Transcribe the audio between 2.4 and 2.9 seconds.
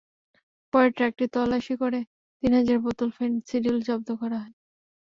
হাজার